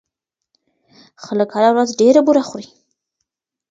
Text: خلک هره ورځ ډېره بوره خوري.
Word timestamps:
خلک 1.23 1.49
هره 1.55 1.69
ورځ 1.73 1.89
ډېره 1.99 2.19
بوره 2.25 2.43
خوري. 2.49 2.67